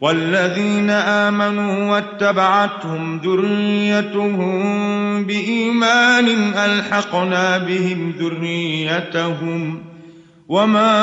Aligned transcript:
والذين 0.00 0.90
آمنوا 0.90 1.90
واتبعتهم 1.90 3.20
ذريتهم 3.24 4.50
بإيمان 5.24 6.28
ألحقنا 6.54 7.58
بهم 7.58 8.14
ذريتهم 8.18 9.82
وما 10.48 10.94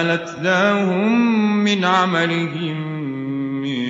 ألتناهم 0.00 1.26
من 1.64 1.84
عملهم 1.84 2.76
من 3.62 3.86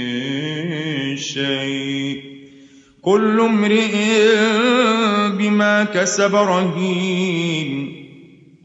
شيء 1.17 2.23
كل 3.03 3.41
امرئ 3.41 3.97
بما 5.39 5.85
كسب 5.85 6.35
رهين 6.35 8.06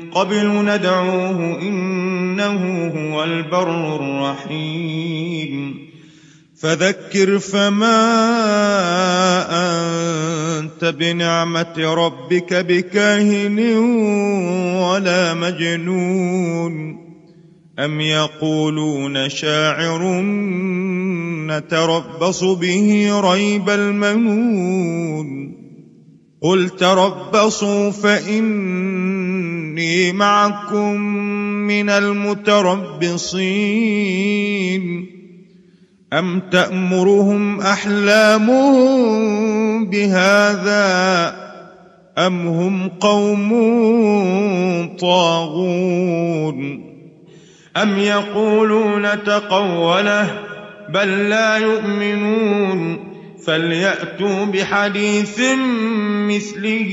قبل 0.00 0.64
ندعوه 0.64 1.60
إنه 1.60 2.86
هو 2.86 3.24
البر 3.24 3.96
الرحيم. 3.96 5.86
فذكر 6.60 7.38
فما 7.38 7.96
أنت 10.60 10.84
بنعمة 10.84 11.74
ربك 11.78 12.54
بكاهن 12.54 13.58
ولا 14.76 15.34
مجنون. 15.34 17.06
أم 17.78 18.00
يقولون 18.00 19.28
شاعر 19.28 20.22
نتربص 21.46 22.44
به 22.44 23.20
ريب 23.20 23.70
المنون. 23.70 25.56
قل 26.42 26.68
تربصوا 26.68 27.90
فإني 29.76 30.12
معكم 30.12 31.00
من 31.66 31.90
المتربصين. 31.90 33.26
أم 36.12 36.40
تأمرهم 36.52 37.60
أحلامهم 37.60 39.10
بهذا؟ 39.90 41.36
أم 42.18 42.48
هم 42.48 42.88
قوم 42.88 43.48
طاغون؟ 45.00 46.86
أم 47.76 47.98
يقولون 47.98 49.24
تقوله 49.24 50.40
بل 50.88 51.28
لا 51.28 51.56
يؤمنون؟ 51.56 52.98
فليأتوا 53.46 54.44
بحديث 54.44 55.40
مثله. 56.28 56.92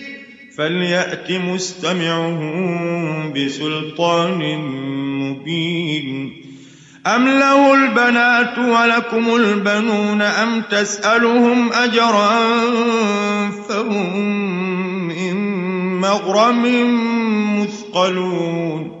فليأت 0.61 1.31
مستمعهم 1.31 3.33
بسلطان 3.33 4.57
مبين 5.21 6.33
أم 7.07 7.27
له 7.27 7.73
البنات 7.73 8.57
ولكم 8.57 9.35
البنون 9.35 10.21
أم 10.21 10.61
تسألهم 10.61 11.73
أجرا 11.73 12.29
فهم 13.69 14.17
من 15.07 15.35
مغرم 16.01 16.63
مثقلون 17.61 19.00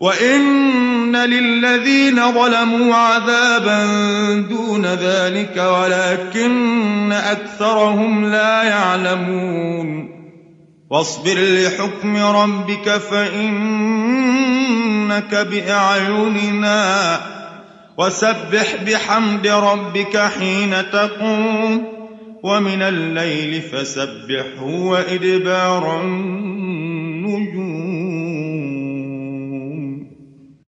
وإن 0.00 1.16
للذين 1.16 2.32
ظلموا 2.32 2.94
عذابا 2.94 3.84
دون 4.48 4.86
ذلك 4.86 5.56
ولكن 5.56 7.12
أكثرهم 7.12 8.30
لا 8.30 8.62
يعلمون 8.62 10.16
واصبر 10.90 11.34
لحكم 11.38 12.16
ربك 12.16 12.90
فإنك 12.90 13.86
بأعيننا 15.34 17.20
وسبح 17.98 18.76
بحمد 18.86 19.46
ربك 19.46 20.18
حين 20.18 20.90
تقوم 20.92 21.84
ومن 22.42 22.82
الليل 22.82 23.62
فسبحه 23.62 24.62
وإدبار 24.62 26.00
النجوم 26.00 27.66